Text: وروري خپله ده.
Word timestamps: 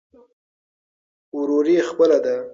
وروري 1.37 1.75
خپله 1.89 2.17
ده. 2.25 2.35